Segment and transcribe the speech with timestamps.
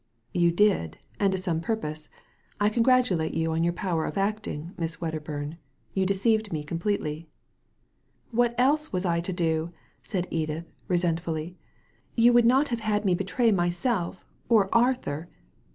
[0.33, 2.09] "You did, and to some purpose.
[2.59, 5.59] I congratulate you on your power of acting, Miss Wedderbura.
[5.93, 7.27] You deceived me completely."
[8.31, 11.55] "What else was I to do?" said Edith, resentfully.
[12.15, 15.29] "You would not have had me betray myself or Arthur?